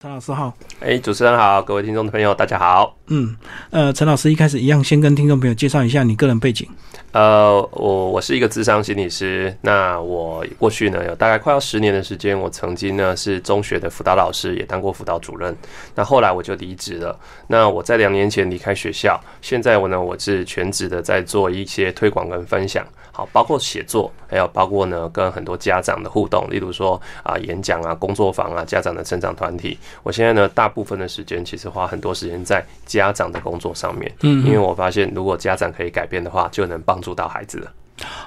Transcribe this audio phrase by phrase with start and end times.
[0.00, 2.96] 陈老师好，哎，主持人好，各位听众的朋友，大家好。
[3.08, 3.36] 嗯，
[3.70, 6.68] 呃，陈老师一开始一样，先跟听众朋友介绍一下你个人背景。
[7.10, 9.52] 呃，我我是一个智商心理师。
[9.60, 15.56] 那我过去呢有大概快要十年的时间，我曾经呢是中学的辅导老师，也当过辅导主任。
[15.96, 17.18] 那后来我就离职了。
[17.48, 29.76] 那我在两年前离开学校，现在我呢我是全职的在做一些推广跟分享，好，包括写作，还有包括呢跟很多家长的互动，例如说啊演讲啊、工作坊啊、家长的成长团体。
[30.02, 37.08] 我现在呢大部分的时间其实花很多时间在家长的工作上面，嗯，因为我发现如果家长可以改变的话，就能帮助。
[37.18, 37.72] 到孩子了，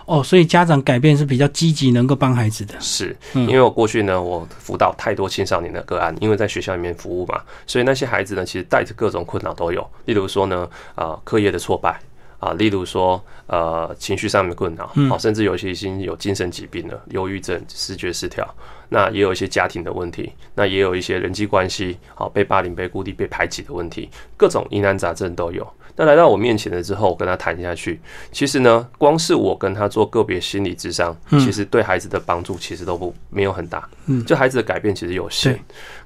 [0.05, 2.73] 哦，所以家长改变是比较积极，能够帮孩子的。
[2.81, 9.89] 是，因为我过去呢，我辅导太多青少年的个案，因为在学校里面服务嘛，所以那些孩子呢，其实带着各种困扰都有。
[10.05, 11.97] 例如说呢，啊，课业的挫败
[12.41, 18.43] 啊，例如说，呃，情绪上面困扰，啊，甚至有些已经有精神疾病了，忧郁症、视觉失调，
[18.89, 25.71] 那也有一些家庭的问题，那也有一些人际关系，好，被霸凌、被孤立、被排挤的问题，各种疑难杂症都有。
[25.95, 27.99] 那来到我面前了之后，我跟他谈下去，
[28.31, 35.59] 其实呢，光是我跟他做个别心理智商，其实对孩子的帮助其实都不没有很大，嗯，就孩子的改变其实有限。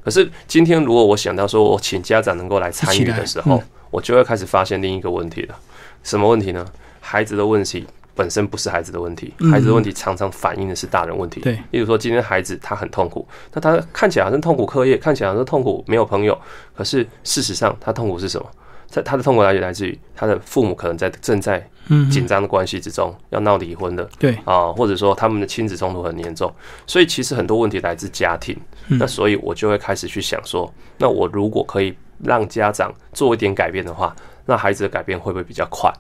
[0.03, 3.63] 可是今天如果我想到说我请家长能够来参与的时候，
[3.95, 5.57] 我就会开始发现另一个问题了。
[6.03, 6.67] 什么问题呢？
[6.99, 11.39] 孩子的问题本身不是孩子的问题，孩子的问题常常反映的是大人问题。
[11.39, 16.37] 对，例如说今天孩子他很痛苦，那他看起来好像痛苦课业，看起来好像痛苦没有朋友，
[16.75, 18.45] 可是事实上他痛苦是什么？
[18.87, 21.65] 在他的痛苦来源来自于他的父母可能在正在
[22.11, 26.53] 紧张的关系之中要闹离婚的，对啊，或者说他们的亲子冲突很严重，
[26.85, 28.57] 所以其实很多问题来自家庭。
[28.87, 35.91] 那所以我就会开始去想说，那我如果可以让家长做一点改变的话，那孩子的改变会不会比较快？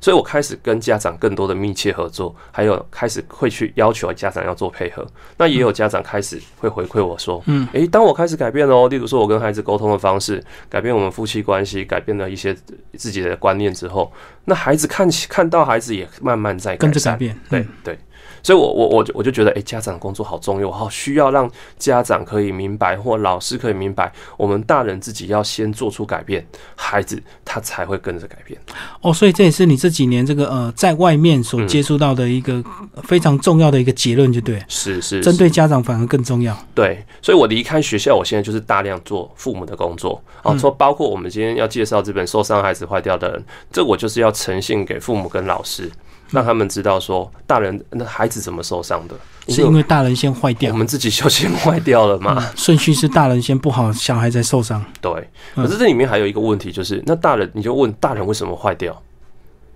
[0.00, 5.06] 所以我开始跟家长更多的密切合作，还有开始会去要求家长要做配合。
[5.36, 12.52] 那也有家长开始会回馈我说：“嗯，诶，当我开始改变哦，例如说我跟孩子沟通的方式，改变我们夫妻关系，改变了一些
[12.96, 14.12] 自己的观念之后，
[14.44, 17.96] 那孩子看起看到孩子也慢慢在跟着改变。”对对。
[18.42, 26.44] 所以，我我我我就觉得，哎，家长工作好重要，好需要让家长可以明白，或老师可以明白，我们大人自己要先做出改变，
[26.74, 28.60] 孩子他才会跟着改变。
[29.00, 32.62] 哦，所以这也是你这几年这个呃，在外面所接触到的一个
[33.04, 34.62] 非常重要的一个结论，就对。
[34.68, 35.20] 是是。
[35.20, 36.56] 针对家长反而更重要。
[36.74, 45.90] 对，所以我离开学校，我现在就是大量做父母的工作啊，说包括我们今天要介绍这本《受伤孩子坏掉的人》，这我就是要呈现给父母跟老师。
[46.32, 49.14] 让他们知道说，大人那孩子怎么受伤的，
[49.48, 52.50] 是因为大人先坏掉，我们自己就先坏掉了嘛。
[52.56, 54.84] 顺序是大人先不好，小孩才受伤。
[55.00, 55.12] 对，
[55.54, 59.00] 可是这里面还有一个问题，就是那大人你就问大人为什么坏掉？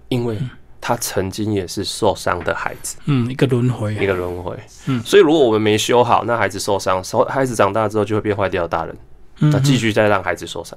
[0.09, 0.39] 因为
[0.81, 2.97] 他曾经也是受伤的孩子。
[3.07, 4.57] 嗯，一个轮回，一个轮回。
[4.87, 8.97] 嗯，所以如果我们没修好，那孩子受伤，孩子长大之后就会变坏掉的大人。
[9.39, 10.77] 那继续再让孩子受伤，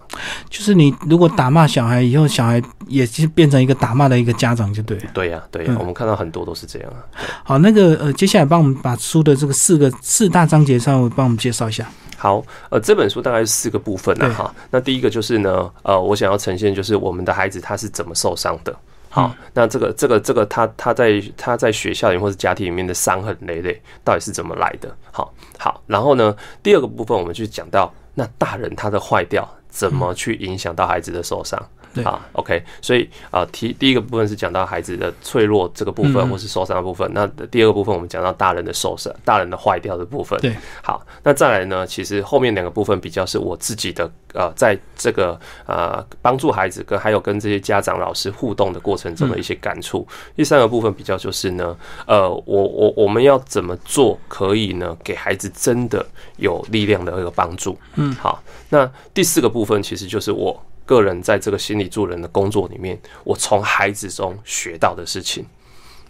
[0.50, 4.98] 就是你如果打骂小孩，以后小孩也是变成一个打骂的一个家长，就对。
[5.14, 7.00] 对呀，对呀，我们看到很多都是这样啊。
[7.44, 11.90] 好，那个呃，接下来帮我们把书的这个四个四大章节稍微帮我们介绍一下。
[12.18, 14.54] 好，呃，这本书大概是四个部分呢，哈。
[14.70, 18.76] 那第一个就是呢，呃，我想要呈现就是我们的孩子他是怎么受伤的。
[19.08, 24.94] 好，那这个这个这个他他在他在学校里或者家庭里面的伤痕累累到底是怎么来的？
[25.14, 27.90] 好，好，然后呢，第二个部分我们就讲到。
[28.20, 31.58] 那大人他的坏掉，怎么去影响到孩子的受伤？
[32.04, 37.10] 啊，OK，所以啊，提第一个部分是讲到孩子的脆弱这个部分，或是受伤的部分。
[37.14, 40.40] 那第二个部分我们讲到大人的受伤，大人的坏掉的部分。
[40.40, 41.86] 对，好，那再来呢？
[41.86, 50.08] 其实后面两个部分比较是我自己的呃，在这个呃帮助孩子跟还有跟这些家长老师互动的过程中的一些感触。
[50.36, 56.06] 第三个部分比较就是呢，呃，我我我们要怎么做可以呢，给孩子真的
[56.38, 57.78] 有力量的一个帮助？
[57.96, 60.62] 嗯，好，那第四个部分其实就是我。
[60.90, 65.46] 个人在这个心理助人的工作里面，我从孩子中学到的事情，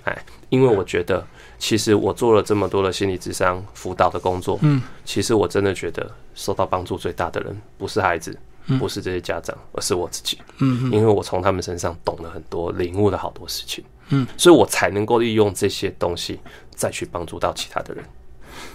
[0.06, 8.34] 哎，因为我觉得，其实我做了这么多的心理智商辅导的工作，嗯，其实我真的觉得受到帮助最大的人不是孩子，
[8.80, 16.39] 不是这些家长，而是我自己，嗯，因为我从他们身上懂了很多，领悟了好多事情，嗯，所以我才能够利用这些东西
[16.74, 18.06] 再去帮助到其他的人。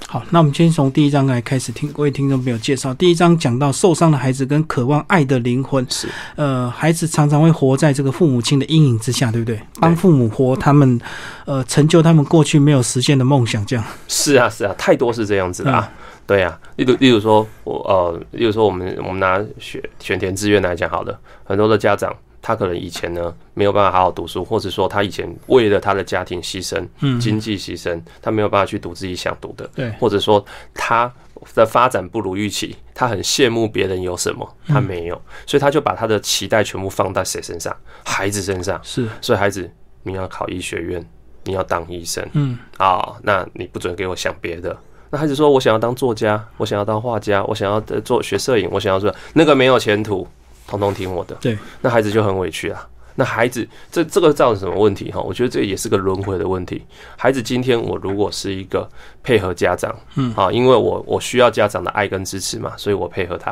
[0.06, 2.94] 好，那我们先从第一章来开始听各位听众朋友介绍。
[2.94, 9.58] 第一章讲到受伤的孩子跟渴望爱的灵魂，是呃，孩子常常会活在这个父母亲的阴影之下，对不对？
[9.81, 11.00] 帮父母活他们，
[11.46, 13.84] 呃，成就他们过去没有实现的梦想，这样。
[14.06, 15.90] 是啊，是啊，太多是这样子的啊。
[16.26, 22.14] 对呀，例如例如说，我呃，例如说我们我们拿选选填志愿来讲，好了，很多的家长。
[22.46, 27.19] 他可能以前呢没有办法好好读书，或者说他以前为了他的家庭牺牲，嗯。
[27.19, 29.91] 经济牺牲，他没有办法去读自己想读的，对。
[29.93, 30.44] 或者说
[30.75, 31.11] 他
[31.55, 37.75] 的发展不如预期，他很羡慕别人有什么，他没有，所以他就把他的期待全部放在谁身上？
[38.05, 38.79] 孩子身上。
[38.82, 39.70] 是，所以孩子，
[40.02, 41.02] 你要考医学院，
[41.44, 42.23] 你要当医生。
[42.35, 42.58] 嗯。
[42.76, 44.76] 啊、那你不准给我想别的。
[45.08, 50.26] 那孩子说：“我想要当作家，我想要当画家，我想要呃做学摄影，我想要做那个没有前途，
[50.66, 52.88] 统统听我的。”对，那孩子就很委屈啊。
[53.16, 55.20] 那孩子这这个造成什么问题哈？
[55.20, 56.84] 我觉得这也是个轮回的问题。
[57.16, 58.88] 孩子今天我如果是一个
[59.22, 63.50] 配合家长，嗯啊，因为我我需要家长的爱跟支持嘛，所以我配合他。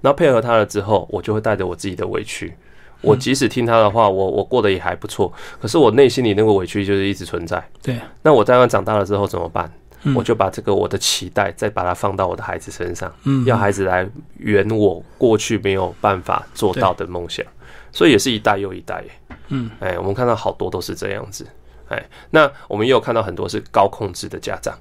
[0.00, 2.54] 然后配合他了之后，我就会带着我自己的委屈。
[3.02, 5.30] 我即使听他的话，我我过得也还不错，
[5.60, 7.62] 可是我内心里那个委屈就是一直存在。
[7.82, 9.70] 对，那我当然长大了之后怎么办？
[10.04, 14.08] 嗯我就把这个我的期待再把它放到我的孩子身上，嗯要孩子来
[14.38, 17.44] 圆我过去没有办法做到的梦想，
[17.92, 19.36] 所以也是一代又一代耶。
[19.48, 21.46] 嗯，哎，我们看到好多都是这样子。
[21.88, 24.76] 哎，那我们也有看到很多是高控制的家长。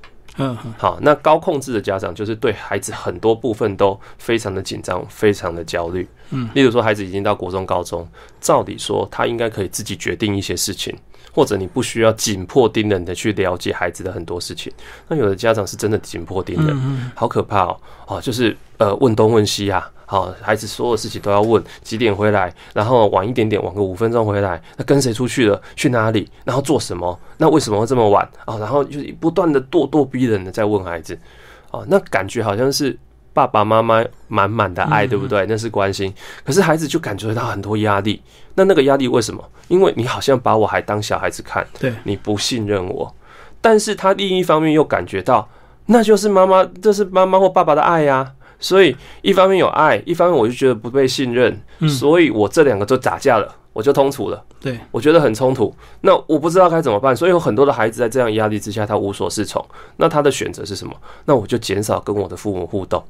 [0.77, 6.07] 好，那高控制的家长就是对孩子很多部分都非常的紧张，非常的焦虑。
[6.31, 8.07] 嗯，例如说孩子已经到国中、高中，
[8.39, 10.95] 照理说他应该可以自己决定一些事情，
[11.33, 14.71] 或者你不需要紧迫盯人的去了解孩子的很多事情。
[15.07, 17.77] 那有的家长是真的紧迫盯人，嗯好可怕哦！
[18.07, 28.29] 哦，就是呃问东问西啊，好、孩子所有事情都要问几点回来，然后晚一点点，晚个五分钟回来，那跟谁出去了，去哪里，然后做什么，那为什么会这么晚？
[28.43, 31.17] 啊、然后就是不断的咄咄逼人的在问孩子，
[31.71, 32.99] 哦，那感觉好像是
[33.31, 35.45] 爸爸妈妈满满的爱，对不对？
[35.47, 38.21] 那是关心，可是孩子就感觉到很多压力。
[38.55, 39.41] 那那个压力为什么？
[39.69, 43.15] 因为你好像把我还当小孩子看，对，你不信任我，
[43.61, 45.47] 但是他另一方面又感觉到，
[45.85, 51.89] 那就是妈妈，这是妈妈或爸爸的爱呀、所以一方面有爱，一方面我就觉得不被信任，嗯。
[51.89, 54.41] 所以我这两个就打架了，我就冲突了。
[54.61, 59.65] 对，我觉得很冲突，那我不知道该怎么办，所以有很多的孩子在这样压力之下，他无所适从。
[59.97, 60.93] 那他的选择是什么？
[61.25, 63.03] 那我就减少跟我的父母互动。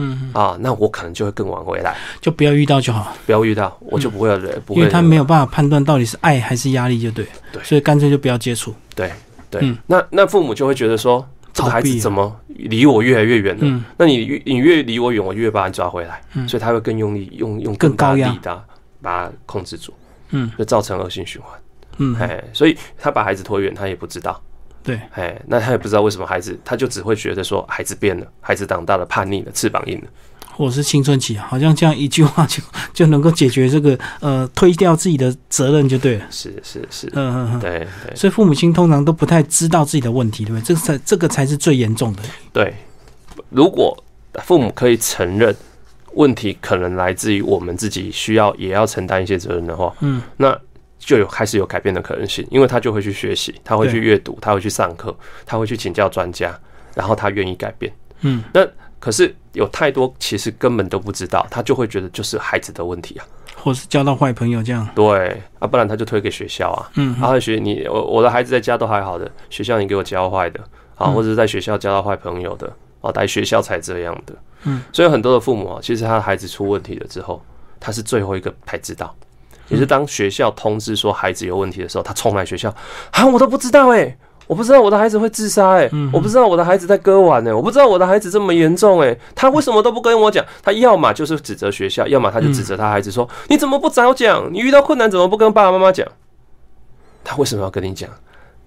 [0.00, 7.60] 嗯，啊，那我可能就会更晚回来，就不要遇到就好，不要遇到，我就不会有人，不会因为他没有办法判断到底是爱还是压力，就对，对。
[7.64, 8.72] 所以干脆就不要接触。
[8.94, 9.10] 对
[9.50, 9.76] 对，嗯。
[9.86, 13.60] 那那父母就会觉得说，这个孩子怎么离我越来越远了？
[13.62, 18.64] 嗯那你越你越离我远，我越把你抓回来，嗯所以他会更用力，用用更更大力的
[19.02, 19.92] 把它控制住，
[20.30, 21.58] 嗯就造成恶性循环。
[21.98, 24.40] 嗯，哎，所以他把孩子拖远，他也不知道。
[24.88, 30.06] 对，哎，那他也不知道为什么孩子，他就只会觉得说孩子变了，孩子长大了，叛逆了，翅膀硬了。
[30.56, 32.60] 或者是青春期，好像这样一句话就
[32.92, 36.24] 就能够解决这个呃推掉自己的责任就对了。
[36.30, 37.60] 是是是，嗯嗯嗯。
[37.60, 40.64] 对对所以父母亲通常都不太知道自己的问题，对不对？
[40.64, 42.22] 这个才这个才是最严重的。
[42.52, 42.74] 对。
[43.50, 43.96] 如果
[44.42, 45.54] 父母可以承认
[46.14, 50.58] 问题可能来自于我们自己，需要也要承担一些责任的话，嗯，那
[50.98, 55.14] 就有开始有改变的可能性，因为他就会去学习，他会去阅读，他会去上课，
[55.46, 56.58] 他会去请教专家，
[56.94, 57.92] 然后他愿意改变。
[58.20, 58.66] 嗯，那
[58.98, 63.24] 可是有太多其实根本都不知道，他就会觉得就是孩子的问题啊，
[63.56, 64.86] 或是交到坏朋友这样。
[64.94, 70.60] 对啊，不然他就推给学校啊，嗯然后学你我我的孩子在家都还好的，学校你给我教坏的
[70.96, 71.14] 啊，嗯。
[71.14, 72.70] 或者是在学校交到坏朋友的
[73.00, 74.34] 哦，来学校才这样的，
[74.64, 77.40] 嗯，所以很多的父母啊，其实他的孩子出问题了之后，
[77.78, 79.14] 他是最后一个才知道，
[79.68, 82.74] 也是当学校通知说孩子有问题的时候，他冲来学校
[83.10, 84.16] 啊，我都不知道哎、
[84.46, 90.44] 我不知道我的孩子会自杀哎、嗯我不知道我的孩子在割腕哎、我不知道我的孩子这么严重哎、他为什么都不跟我讲？
[90.62, 94.52] 他要么就是指责学校，要么他就指责他孩子说：“你怎么不早讲？
[94.52, 96.06] 你遇到困难怎么不跟爸爸妈妈讲？”
[97.24, 98.08] 他为什么要跟你讲？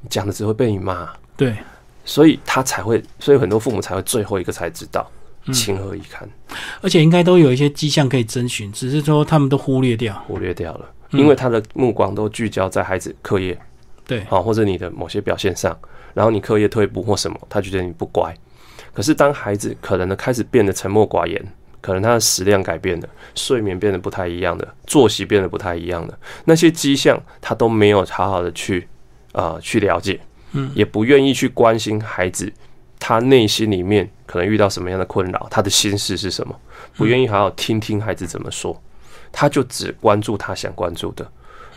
[0.10, 1.56] 讲的只会被你骂，对，
[2.04, 5.21] 所以他才会，所以很多父母才会最后一个才知道，嗯
[5.52, 6.30] 情何以堪，
[6.82, 10.14] 而且应该都有一些迹象可以征询，只是说他们都忽略掉。
[10.28, 11.20] 忽略掉了，嗯。
[11.20, 13.58] 因为他的目光都聚焦在孩子课业
[14.06, 15.78] 对，啊，或者你的某些表现上，
[16.14, 18.34] 然后你课业退步或什么，他觉得你不乖。
[18.94, 21.42] 可是当孩子可能呢开始变得沉默寡言，
[21.80, 28.88] 可能他的食量改变了，睡眠变得不太一样的，作息变得不太一样了，那些迹象他都没有好好的去
[29.32, 30.20] 啊、去了解，
[30.52, 32.52] 嗯，也不愿意去关心孩子
[33.04, 36.56] 他内心里面可能遇到什么样的困扰，他的心事是什么，
[36.96, 38.80] 不愿意好好听听孩子怎么说，
[39.32, 41.28] 他就只关注他想关注的。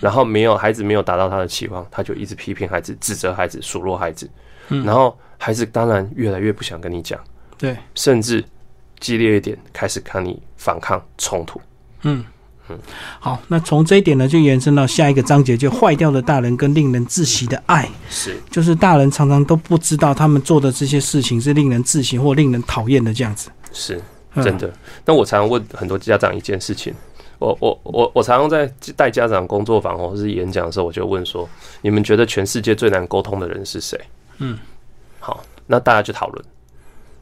[0.00, 4.28] 然后没有孩子没有达到他的期望，他就一直批评孩子、指责孩子、数落孩子，
[4.68, 7.18] 嗯然后孩子当然越来越不想跟你讲，
[7.56, 8.44] 对，甚至
[9.00, 11.58] 激烈一点，开始看你反抗冲突。
[12.02, 12.22] 嗯。
[13.20, 17.88] 好，那从这一点呢，就延伸到下一个章节，就坏掉的大人跟令人窒息的爱。
[18.08, 23.50] 是就是大人常常都不知道他们做的这些事情是令人窒息或令人讨厌的这样子。
[23.72, 24.00] 是，
[24.34, 24.72] 嗯真的。
[25.04, 26.94] 那我常常问很多家长一件事情，
[27.38, 28.66] 我我我我常常在
[28.96, 31.48] 带家长工作坊或是演讲的时候，我就问说：
[31.82, 34.00] 你们觉得全世界最难沟通的人是谁？
[34.38, 34.58] 嗯，
[35.20, 36.44] 好，那大家就讨论，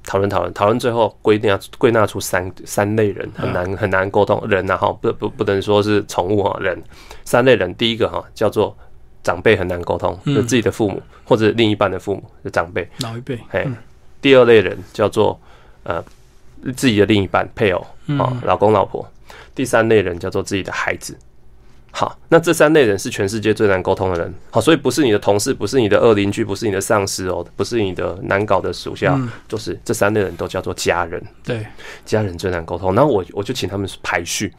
[0.05, 6.83] 讨论讨论讨论，最后归纳归纳出三三类人很难很难沟通人呐哈，不不不能说是宠物哈人，
[7.25, 8.77] 三类人，第一个哈叫做
[9.23, 13.67] 长辈很难沟通，就自己的父母或者另一半的父母的长辈，老一辈，嘿，
[14.21, 15.41] 第二类人叫做
[15.85, 16.03] 呃
[16.77, 17.87] 自己的另一半配偶
[18.19, 19.09] 啊老公老婆，
[19.55, 21.17] 第三类人叫做自己的孩子。
[21.95, 24.35] 好，那这三类人是全世界最难沟通的人。
[24.51, 31.23] 好，所以不是你的同事，不是你的恶邻居，不是你的上司哦，不是你的难搞的属下，就是这三类人都叫做家人。
[31.45, 31.67] 对，
[32.07, 32.95] 家人最难沟通。
[32.95, 34.53] 然后我我就请他们排序。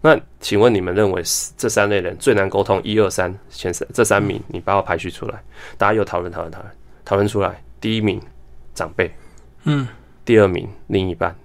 [0.00, 1.22] 那请问你们认为
[1.58, 2.80] 这三类人最难沟通？
[2.82, 5.42] 一二三，前三这三名，你把我排序出来。
[5.76, 6.72] 大家又讨论讨论讨论，
[7.04, 8.18] 讨论出来，第一名
[8.74, 9.14] 长辈，
[9.64, 9.86] 嗯，
[10.24, 11.36] 第二名另一半，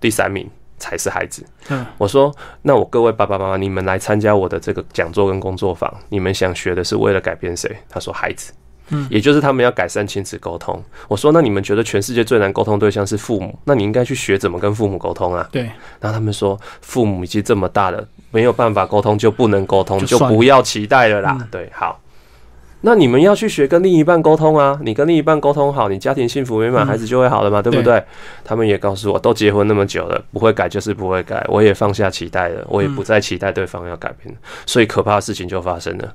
[0.00, 0.50] 第三名。
[0.80, 1.44] 才是孩子。
[1.68, 7.70] 嗯，我说，那我各位爸爸妈妈，你们来参加我的这个讲座跟工作坊，你们想学的是为了改变谁？
[7.88, 8.52] 他说孩子，
[8.88, 10.82] 嗯，也就是他们要改善亲子沟通。
[11.06, 13.56] 我说，那你们觉得全世界最难沟通对象是父母？
[13.64, 15.48] 那你应该去学怎么跟父母沟通啊？
[15.52, 15.62] 对。
[16.00, 21.46] 然后他们说，父母已经这么大了，没有办法沟通就不能沟通，就就不要期待了啦。
[21.50, 22.00] 对，好。
[22.82, 24.78] 那你们要去学跟另一半沟通啊！
[24.82, 28.02] 你跟另一半沟通好，你家庭幸福美满，孩子就会好了嘛，对不对？
[28.42, 34.34] 他们也告诉我，都结婚那么久了，不会改就是不会改，我也放下期待了，我也不再期待对方要改变。
[34.64, 36.14] 所以可怕的事情就发生了。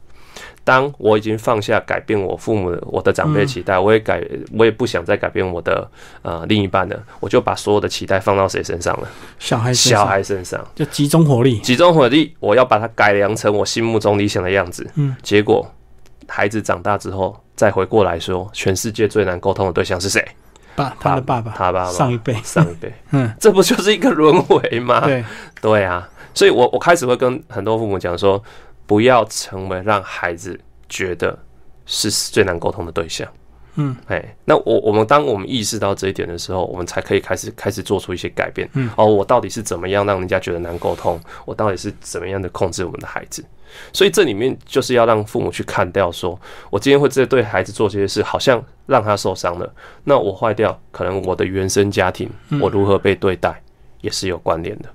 [0.63, 4.19] 当我已经放下改变我父母、我的长辈期待，我也改，
[4.57, 5.87] 我也不想再改变我的
[6.23, 9.07] 呃另一半了，我就把所有的期待放到谁身上了？
[9.37, 14.89] 小孩，小孩身上，就集中火力，集中火力，我要把它改良成我心目中理想的样子。
[14.95, 15.71] 嗯，结果。
[16.27, 20.25] 孩子长大之后，再回过来说，全世界最难沟通的对象是谁？
[20.75, 25.01] 爸，他的爸爸，他爸爸，上一辈，上一辈， 嗯，这不就是一个轮回吗？
[25.05, 25.23] 对，
[25.61, 28.43] 对啊，所以我我开始会跟很多父母讲说，
[28.85, 31.37] 不要成为让孩子觉得
[31.85, 33.27] 是最难沟通的对象。
[33.75, 38.69] 嗯，哎，那我我们当我们意识到这一点的时候，我们才可以开始开始做出一些改变。
[38.73, 41.19] 嗯，哦，我到底是怎么样让人家觉得难沟通？
[41.45, 43.43] 我到底是怎么样的控制我们的孩子？
[43.91, 46.39] 所以这里面就是要让父母去看掉，说
[46.69, 49.69] 我今天会这对孩子做这些事，好像让他受伤了。
[50.03, 52.29] 那我坏掉，可能我的原生家庭，
[52.61, 53.61] 我如何被对待，
[53.99, 54.89] 也是有关联的。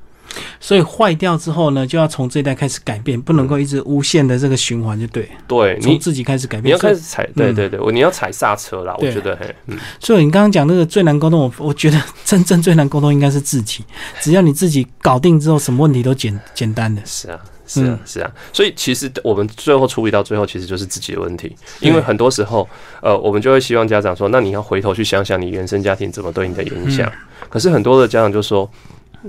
[0.62, 5.26] 所以坏掉之后呢，就要从这一代开始改变，不能够一直无限的这个循环，就对。
[5.48, 8.94] 对，从自己开始改变，你要开始踩，对对对，我你要踩刹车啦。
[8.98, 9.36] 我觉得，
[9.66, 9.78] 嗯。
[9.98, 13.82] 所以你刚刚讲那个最难沟通，我我觉得真正最难沟通应该是自己。
[14.20, 17.00] 只要你自己搞定之后，什么问题都简简单的。
[17.06, 18.30] 是啊，是啊，是啊。
[18.52, 21.56] 所以其实我们最后处理到最后，其实就是自己的问题。
[21.80, 22.68] 因为很多时候，
[23.00, 27.10] 呃，我们就会希望家长说，那你要回头去想想你原生家庭怎么对你的影响。
[27.48, 28.70] 可是很多的家长就说。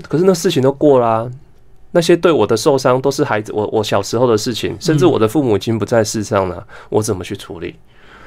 [0.08, 1.30] 可是那事情都过啦，
[1.90, 7.76] 那些对我的受伤都是孩子我我小时候的事情，甚至我的父母已经不在世上了，我怎么去处理？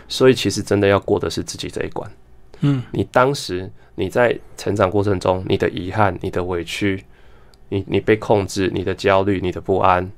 [0.08, 2.10] 所以其实真的要过的是自己这一关。
[2.62, 7.04] 嗯，你当时你在成长过程中，你的遗憾、你的委屈、
[7.70, 10.12] 你你被控制、你的焦虑、你的不安，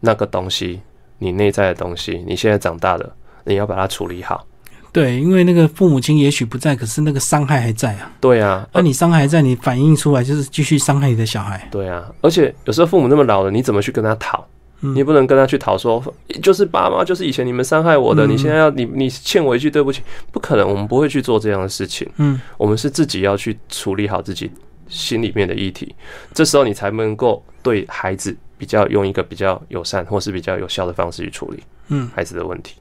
[0.00, 0.80] 那个东西，
[1.18, 3.14] 你内在的东西，你现在长大了，
[3.44, 4.46] 你要把它处理好。
[4.92, 8.10] 对，因为那个父母亲也许不在，可是那个伤害还在啊。
[8.20, 11.68] 对啊，那你伤害还在，你反映出来就是继续伤害你的小孩。
[11.70, 14.46] 对啊，而且有时候父母那么老了，你怎么去跟他讨？
[14.80, 16.00] 你不能跟他去讨说，
[16.40, 22.08] 就是爸妈，就是以前你们伤害我的，你现在要你你欠我一句对不起，不可能，我们不会去做这样的事情。
[22.18, 24.48] 嗯，我们是自己要去处理好自己
[24.88, 25.92] 心里面的议题，
[26.32, 31.60] 这时候你才能够对孩子比较用一个比较友善或是比较有效的方式去处理。
[31.88, 32.76] 嗯，孩子的问题。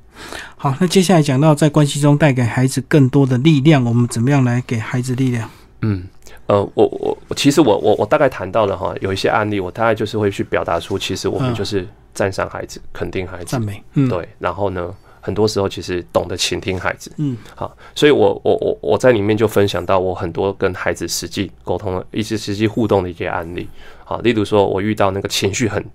[0.56, 5.50] 好，那接下来讲到在关系中带给孩子更多的力量，我们怎么样来给孩子力量？
[5.82, 6.08] 嗯，
[6.48, 6.86] 呃，我
[7.28, 14.28] 我其实我我我大概谈到了哈，有一些案例，我大概就是会去表达出，其实我们就是赞赏孩子，肯定孩子，赞美，嗯，对。
[14.40, 23.70] 然后呢，很多时候其实懂得倾听孩子，嗯，好，所以我我我我在里面就分享到我很多跟孩子实际沟通的、一些实际互动的一些案例，
[24.04, 25.86] 好，例如说我遇到那个情绪很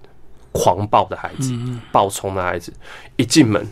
[0.52, 1.52] 狂暴的孩子，
[1.90, 2.72] 暴冲的孩子，
[3.16, 3.66] 一进门。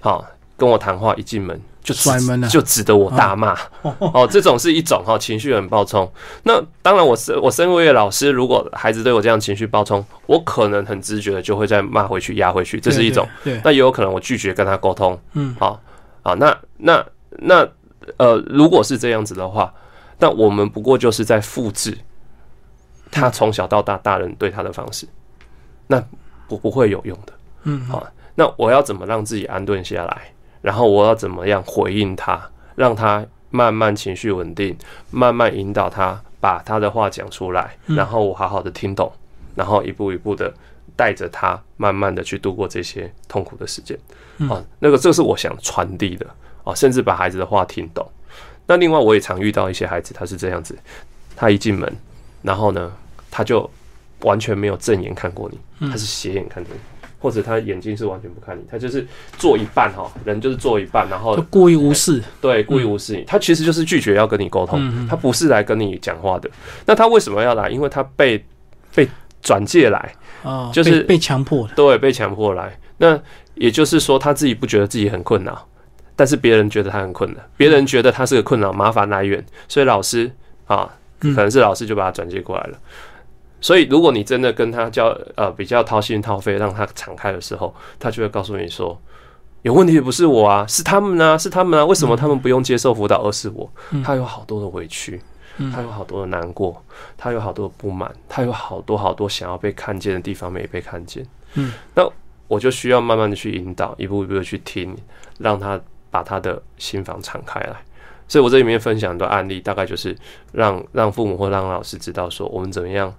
[0.00, 0.24] 好，
[0.56, 3.56] 跟我谈话一进门就摔门了，就指得我大骂。
[3.82, 6.10] 哦，这种是一种哈，情绪很暴冲。
[6.44, 13.26] 那当然，我是我身为老师，如果孩子对我这样情绪暴冲，我可能很直觉的就会再骂回去、压回去，这是一种。
[13.42, 15.18] 对，那也有可能我拒绝跟他沟通。
[15.32, 15.80] 嗯，好，
[16.22, 17.04] 好，那那
[17.38, 17.66] 那
[18.18, 19.72] 呃，如果是这样子的话，
[20.18, 21.96] 那我们不过就是在复制
[23.10, 25.08] 他从小到大大人对他的方式，
[25.86, 26.04] 那
[26.46, 27.32] 不不会有用的。
[27.64, 28.06] 嗯，好。
[28.38, 30.32] 那我要怎么让自己安顿下来？
[30.62, 32.40] 然后我要怎么样回应他，
[32.76, 34.78] 让他慢慢情绪稳定，
[35.10, 39.12] 慢慢引导他把他的话讲出来，然后我好好的听懂，
[39.56, 40.54] 然后一步一步的
[40.94, 43.98] 带着他，慢慢的去度过这些痛苦的时间。
[44.48, 46.24] 啊，那个这是我想传递的
[46.62, 48.08] 啊，甚至把孩子的话听懂。
[48.68, 50.78] 那另外我也常遇到一些孩子，他是这样子，
[51.34, 51.92] 他一进门，
[52.42, 52.92] 然后呢，
[53.32, 53.68] 他就
[54.20, 56.78] 完全没有正眼看过你，他是斜眼看着你。
[57.18, 59.06] 或者他眼睛是完全不看你，他就是
[59.36, 63.24] 做一半哈，人就是做一半，然后就故意无视，对，故意无视你。
[63.24, 66.48] 他其实就是拒绝要跟你沟通，他不是来跟你讲话的。
[66.86, 67.68] 那他为什么要来？
[67.68, 68.44] 因为他被
[68.94, 69.08] 被
[69.42, 72.78] 转介来，啊，就是被强迫的，对，被强迫来。
[72.98, 73.20] 那
[73.54, 75.56] 也就是说，他自己不觉得自己很困难，
[76.14, 80.30] 但是别人觉得他很困难，别人觉得他是个困扰麻烦来源，所以老师
[80.66, 80.88] 啊，
[81.20, 82.78] 可能是老师就把他转接过来了。
[83.60, 88.96] 所以，如果你真的跟他交呃比较掏心掏肺，让他敞开的时候，他就会告诉你说，
[89.62, 93.68] 有问题的不是我啊，是他们啊，是他们啊，为什么他们不用接受辅导，而是我？
[94.04, 95.20] 他有好多的委屈，
[95.72, 96.80] 他有好多的难过，
[97.16, 101.26] 他有好多的不满，他有好多好多想要被看见的地方没被看见。
[101.54, 102.08] 嗯，那
[102.46, 104.96] 我就需要慢慢的去引导，一步一步的去听，
[105.38, 105.80] 让他
[106.12, 107.76] 把他的心房敞开来。
[108.28, 110.16] 所以我这里面分享的案例，大概就是
[110.52, 113.12] 让让父母或让老师知道说，我们怎么样。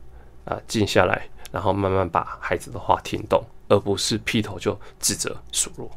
[0.49, 5.89] 啊，静下来，然后慢慢把孩子的话听懂，而不是劈头就指责数落。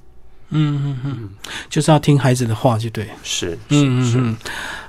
[0.54, 1.30] 嗯嗯嗯，
[1.70, 3.08] 就是要听孩子的话，就对。
[3.22, 4.36] 是，嗯嗯嗯。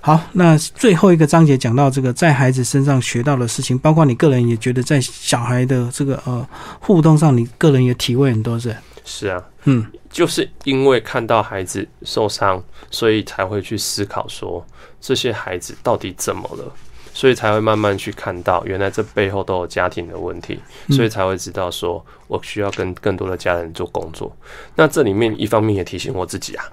[0.02, 6.46] 好，那最后一个章节讲到这个，在孩子身上学到的事情，包括你个人也觉得在小孩的这个呃
[6.82, 8.76] 互动上，你个人也体会很多，是。
[9.06, 14.66] 是啊，嗯，就是因为看到孩子受伤，所以才会去思考说，
[15.00, 16.74] 这些孩子到底怎么了。
[17.14, 24.36] 所以才会慢慢去看到，原来这背后都有家庭的问题，所以才会知道说，我需要跟更多的家人做工作。
[24.76, 26.66] 那这里面一方面也提醒我自己啊，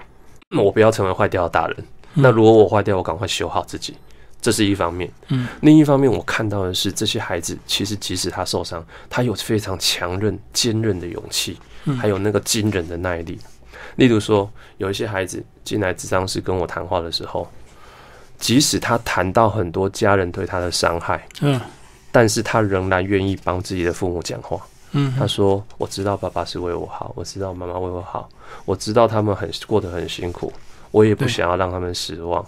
[0.57, 1.77] 我不要成为坏掉的大人。
[2.15, 3.95] 那如果我坏掉，我赶快修好自己，
[4.41, 5.13] 这是一方面。
[5.29, 11.59] 嗯，另一方面我看到的是，这些孩子其实即使他受伤，他有非常强韧、坚韧的勇气，
[11.99, 13.39] 还有那个惊人的耐力。
[13.97, 17.47] 例如说，有一些孩子进来智商室跟我谈话的时候。
[18.41, 21.61] 即使他谈到很多家人对他的伤害，嗯，
[22.11, 24.59] 但是他仍然愿意帮自己的父母讲话。
[24.93, 28.29] 嗯，他说：“我知道爸爸是为我好，我知道妈妈为我好，
[28.65, 30.53] 我知道他们很过得很辛苦，
[30.91, 32.45] 我也不想要让他们失望。”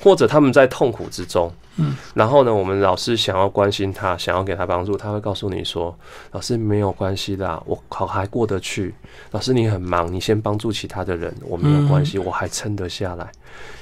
[0.00, 5.96] 或者他们在痛苦之中，嗯，然后呢，我们老师想要关心他，想要给他帮助，他会告诉你说
[6.32, 8.94] ：“老师没有关系的，我好还过得去。
[9.32, 13.30] 老师你很忙，你先帮助其他的人，我没有关系，我还撑得下来。”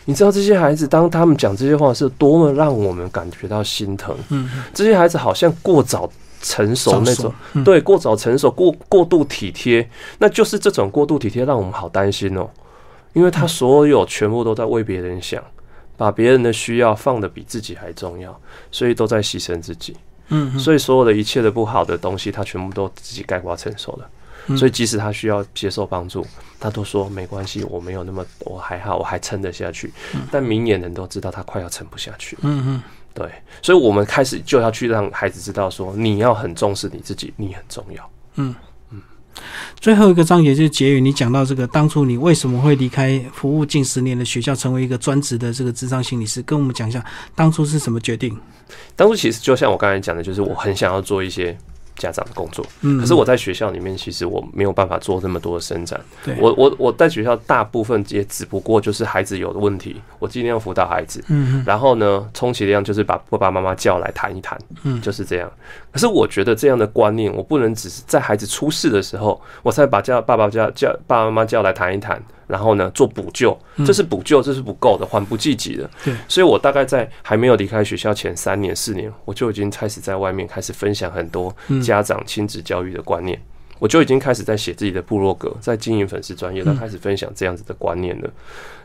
[0.06, 4.14] 你知道这些孩子当他们讲这些话是多么让我们感觉到心疼。
[4.28, 6.10] 嗯，这些孩子好像过早
[6.42, 7.32] 成熟那种，
[7.64, 9.88] 对，过早成熟，过过度体贴，
[10.18, 12.46] 那就是这种过度体贴让我们好担心哦，
[13.14, 15.42] 因为他所有全部都在为别人想。
[15.96, 19.96] 把别人的需要放的比自己还重要，所以都在牺牲自己。
[20.28, 24.08] 嗯，所以所有的一切的不好的东西，他全部都自己盖瓜承受了。
[24.56, 26.26] 所以即使他需要接受帮助，
[26.60, 29.92] 他都说没关系，我没有那么，我还好，我还撑得下去。
[30.30, 32.36] 但明眼人都知道他快要撑不下去。
[32.42, 32.82] 嗯嗯，
[33.14, 33.30] 对，
[33.62, 38.10] 所以我们开始就要去让孩子知道说，你要很重视你自己，你很重要。
[38.34, 38.54] 嗯。
[39.80, 48.36] 最后一个章节就是结语，你讲到这个当初你为什么会离开服务近十年的学校，成为一个专职的这个智商心理师，跟我们讲一下当初是什么决定？
[48.96, 51.56] 当初其实就像我刚才讲的，就是我很想要做一些。
[51.96, 56.00] 家长的工作，嗯，可是我在学校里面，其实我没有办法做那么多的伸展。
[56.24, 65.50] 对，我我我在学校大部分也只不过就是孩子有的问题，我尽量辅导孩子，嗯，然后呢，充其量就是把爸爸妈妈叫来谈一谈，嗯，就是这样。
[65.92, 72.20] 可是我觉得这样的观念，我不能只是在孩子出事的时候，我才把叫爸爸叫叫爸爸妈妈叫来谈一谈。
[72.46, 75.88] 然后呢，做补救，这是补救，这是不够的，还不积极的。
[76.04, 83.40] 对，所以我大概在还没有离开学校前三年、四年，我就已经开始在外面开始分享很多家长亲子教育的观念，
[83.78, 88.30] 我就已经开始在写自己的部落格，在经营粉丝专业，他开始分享这样子的观念了。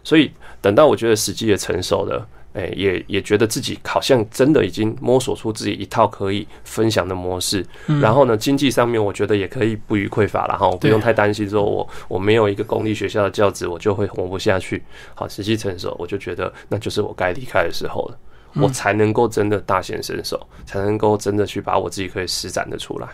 [0.04, 2.28] 所以等到我觉得时机也成熟了。
[2.54, 7.64] 哎，也也觉得自己好像真的已经摸索出自己一套可以分享的模式，
[8.02, 14.84] 然后呢，经济上面我觉得也可以不予匮乏了哈，不用太担心说我我没有一个公立学校的教职，我就会活不下去。
[15.14, 18.18] 好，时机成熟，我就觉得那就是我该离开的时候了，
[18.56, 23.08] 我才能够真的大显身手，才能够真的去把我自己可以施展的出来。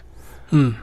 [0.52, 0.74] 嗯，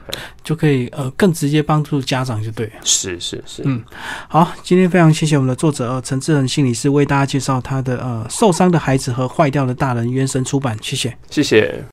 [0.43, 2.71] 就可以呃更直接帮助家长就对。
[2.83, 3.61] 是是是。
[3.65, 3.83] 嗯，
[4.27, 11.83] 好，今天非常谢谢我们的作者陈志恒心理师为大家介绍他的呃受伤的孩子和坏掉的大人原神出版，谢谢，谢谢。